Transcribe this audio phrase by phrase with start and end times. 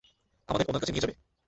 [0.49, 1.15] আমাদের ওনার কাছে নিয়ে যাবে?